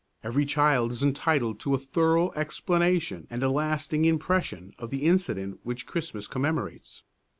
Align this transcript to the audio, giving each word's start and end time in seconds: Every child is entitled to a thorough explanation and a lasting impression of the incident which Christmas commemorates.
Every 0.23 0.45
child 0.47 0.91
is 0.91 1.03
entitled 1.03 1.59
to 1.59 1.75
a 1.75 1.77
thorough 1.77 2.31
explanation 2.31 3.27
and 3.29 3.43
a 3.43 3.51
lasting 3.51 4.05
impression 4.05 4.73
of 4.79 4.89
the 4.89 5.03
incident 5.03 5.59
which 5.61 5.85
Christmas 5.85 6.25
commemorates. 6.25 7.03